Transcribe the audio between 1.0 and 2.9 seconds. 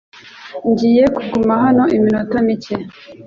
kuguma hano iminota mike.